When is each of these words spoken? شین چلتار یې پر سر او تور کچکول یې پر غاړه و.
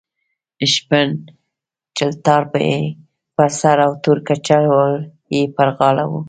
شین 0.73 1.09
چلتار 1.97 2.43
یې 2.69 2.77
پر 3.35 3.49
سر 3.59 3.77
او 3.85 3.91
تور 4.03 4.17
کچکول 4.27 4.93
یې 5.33 5.41
پر 5.55 5.67
غاړه 5.77 6.05
و. 6.07 6.11